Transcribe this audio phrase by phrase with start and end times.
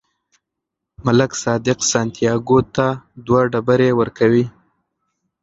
[1.05, 2.87] ملک صادق سانتیاګو ته
[3.25, 4.45] دوه ډبرې ورکوي.